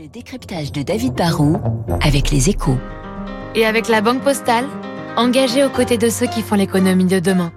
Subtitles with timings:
[0.00, 1.56] Le décryptage de David Barrault
[2.00, 2.76] avec les échos.
[3.56, 4.66] Et avec la Banque Postale,
[5.16, 7.50] engagée aux côtés de ceux qui font l'économie de demain.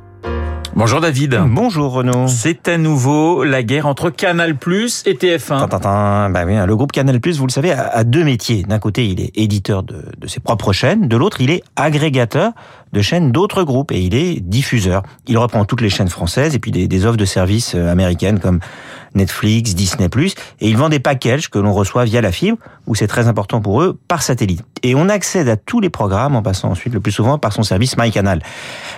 [0.76, 1.40] Bonjour David.
[1.46, 2.28] Bonjour Renaud.
[2.28, 5.70] C'est à nouveau la guerre entre Canal Plus et TF1.
[5.70, 8.64] Tintin, bah oui, le groupe Canal Plus, vous le savez, a deux métiers.
[8.64, 11.08] D'un côté, il est éditeur de, de ses propres chaînes.
[11.08, 12.54] De l'autre, il est agrégateur
[12.94, 15.04] de chaînes d'autres groupes et il est diffuseur.
[15.28, 18.40] Il reprend toutes les chaînes françaises et puis des, des offres de services euh, américaines
[18.40, 18.60] comme
[19.14, 20.08] Netflix, Disney+,
[20.62, 23.62] et il vend des packages que l'on reçoit via la fibre, où c'est très important
[23.62, 24.64] pour eux, par satellite.
[24.84, 27.64] Et on accède à tous les programmes en passant ensuite le plus souvent par son
[27.64, 28.42] service MyCanal.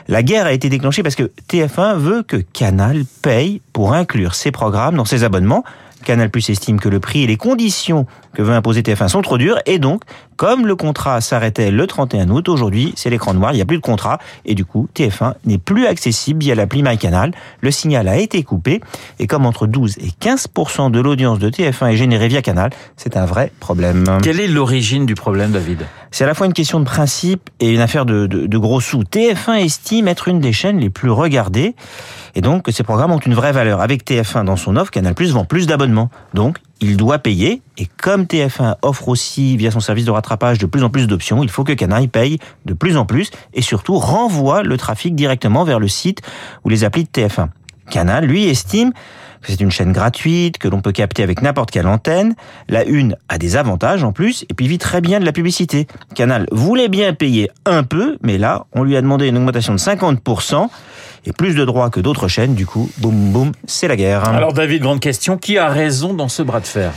[0.07, 4.51] La guerre a été déclenchée parce que TF1 veut que Canal paye pour inclure ses
[4.51, 5.63] programmes dans ses abonnements,
[6.03, 9.37] Canal Plus estime que le prix et les conditions que veut imposer TF1 sont trop
[9.37, 10.03] dures et donc,
[10.35, 13.77] comme le contrat s'arrêtait le 31 août, aujourd'hui c'est l'écran noir, il n'y a plus
[13.77, 17.31] de contrat et du coup TF1 n'est plus accessible via l'appli MyCanal.
[17.61, 18.81] Le signal a été coupé
[19.19, 23.17] et comme entre 12 et 15% de l'audience de TF1 est générée via Canal, c'est
[23.17, 24.03] un vrai problème.
[24.21, 25.85] Quelle est l'origine du problème David?
[26.11, 28.81] C'est à la fois une question de principe et une affaire de, de, de gros
[28.81, 29.03] sous.
[29.03, 31.75] TF1 estime être une des chaînes les plus regardées
[32.35, 33.81] et donc que ces programmes ont une vraie valeur.
[33.81, 36.09] Avec TF1 dans son offre, Canal Plus vend plus d'abonnements.
[36.33, 37.61] Donc, il doit payer.
[37.77, 41.43] Et comme TF1 offre aussi, via son service de rattrapage, de plus en plus d'options,
[41.43, 45.63] il faut que Canal paye de plus en plus et surtout renvoie le trafic directement
[45.63, 46.21] vers le site
[46.63, 47.47] ou les applis de TF1.
[47.89, 48.91] Canal, lui, estime
[49.43, 52.33] que c'est une chaîne gratuite, que l'on peut capter avec n'importe quelle antenne.
[52.69, 55.87] La une a des avantages en plus, et puis vit très bien de la publicité.
[56.15, 59.79] Canal voulait bien payer un peu, mais là, on lui a demandé une augmentation de
[59.79, 60.69] 50%,
[61.25, 64.23] et plus de droits que d'autres chaînes, du coup, boum boum, c'est la guerre.
[64.25, 66.91] Alors David, grande question, qui a raison dans ce bras de fer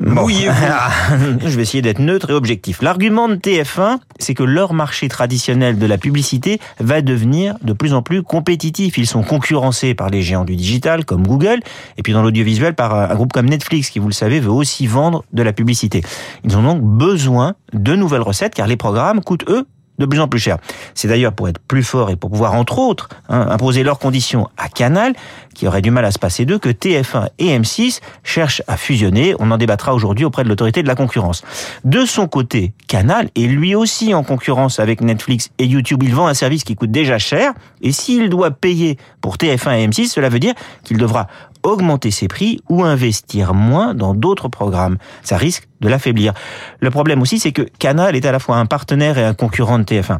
[0.00, 0.26] Bon.
[0.28, 2.82] Je vais essayer d'être neutre et objectif.
[2.82, 7.92] L'argument de TF1, c'est que leur marché traditionnel de la publicité va devenir de plus
[7.92, 8.96] en plus compétitif.
[8.98, 11.60] Ils sont concurrencés par les géants du digital comme Google
[11.98, 14.86] et puis dans l'audiovisuel par un groupe comme Netflix qui, vous le savez, veut aussi
[14.86, 16.02] vendre de la publicité.
[16.44, 19.66] Ils ont donc besoin de nouvelles recettes car les programmes coûtent eux
[20.02, 20.58] de plus en plus cher.
[20.94, 24.48] C'est d'ailleurs pour être plus fort et pour pouvoir, entre autres, hein, imposer leurs conditions
[24.58, 25.14] à Canal,
[25.54, 29.34] qui aurait du mal à se passer d'eux, que TF1 et M6 cherchent à fusionner.
[29.38, 31.42] On en débattra aujourd'hui auprès de l'autorité de la concurrence.
[31.84, 36.02] De son côté, Canal est lui aussi en concurrence avec Netflix et YouTube.
[36.02, 39.88] Il vend un service qui coûte déjà cher, et s'il doit payer pour TF1 et
[39.88, 41.28] M6, cela veut dire qu'il devra
[41.62, 44.98] augmenter ses prix ou investir moins dans d'autres programmes.
[45.22, 46.34] Ça risque de l'affaiblir.
[46.80, 49.78] Le problème aussi, c'est que Canal est à la fois un partenaire et un concurrent
[49.78, 50.18] de TF1.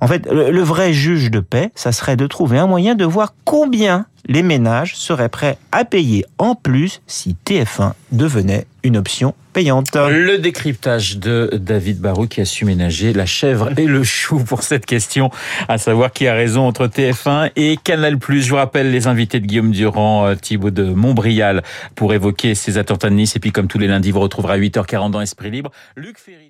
[0.00, 3.34] En fait, le, vrai juge de paix, ça serait de trouver un moyen de voir
[3.44, 9.88] combien les ménages seraient prêts à payer en plus si TF1 devenait une option payante.
[9.96, 14.62] Le décryptage de David Barou qui a su ménager la chèvre et le chou pour
[14.62, 15.30] cette question,
[15.66, 18.18] à savoir qui a raison entre TF1 et Canal+.
[18.20, 21.64] Je vous rappelle les invités de Guillaume Durand, euh, Thibaut de Montbrial
[21.96, 23.34] pour évoquer ces attentats de Nice.
[23.34, 25.72] Et puis comme tous les lundis, vous retrouverez à 8h40 dans Esprit Libre.
[25.96, 26.49] Luc Ferry.